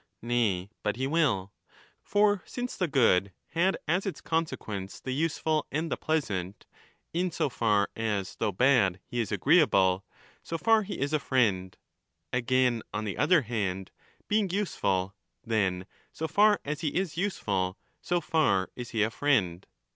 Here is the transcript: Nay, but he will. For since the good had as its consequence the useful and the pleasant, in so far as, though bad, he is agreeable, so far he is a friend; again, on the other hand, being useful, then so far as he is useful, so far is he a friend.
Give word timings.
Nay, 0.23 0.71
but 0.81 0.95
he 0.95 1.05
will. 1.05 1.53
For 2.01 2.41
since 2.47 2.75
the 2.75 2.87
good 2.87 3.33
had 3.49 3.77
as 3.87 4.07
its 4.07 4.19
consequence 4.19 4.99
the 4.99 5.13
useful 5.13 5.67
and 5.71 5.91
the 5.91 5.95
pleasant, 5.95 6.65
in 7.13 7.29
so 7.29 7.49
far 7.49 7.87
as, 7.95 8.35
though 8.37 8.51
bad, 8.51 8.99
he 9.05 9.19
is 9.19 9.31
agreeable, 9.31 10.03
so 10.41 10.57
far 10.57 10.81
he 10.81 10.97
is 10.99 11.13
a 11.13 11.19
friend; 11.19 11.77
again, 12.33 12.81
on 12.91 13.03
the 13.05 13.19
other 13.19 13.43
hand, 13.43 13.91
being 14.27 14.49
useful, 14.49 15.13
then 15.45 15.85
so 16.11 16.27
far 16.27 16.59
as 16.65 16.81
he 16.81 16.95
is 16.95 17.15
useful, 17.15 17.77
so 18.01 18.19
far 18.19 18.71
is 18.75 18.89
he 18.89 19.03
a 19.03 19.11
friend. 19.11 19.67